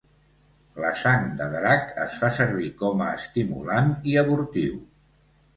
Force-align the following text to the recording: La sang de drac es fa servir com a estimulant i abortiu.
La 0.83 0.89
sang 1.01 1.27
de 1.41 1.49
drac 1.51 1.93
es 2.05 2.17
fa 2.23 2.31
servir 2.39 2.71
com 2.81 3.05
a 3.09 3.13
estimulant 3.21 3.93
i 4.15 4.21
abortiu. 4.23 4.85